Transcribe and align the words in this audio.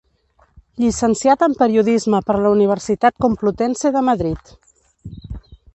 Llicenciat 0.83 1.43
en 1.47 1.55
Periodisme 1.59 2.23
per 2.31 2.39
la 2.47 2.55
Universitat 2.57 3.17
Complutense 3.27 3.95
de 3.99 4.05
Madrid. 4.13 4.55